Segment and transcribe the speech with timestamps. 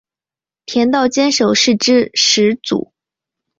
[0.65, 2.91] 田道间守是之始祖。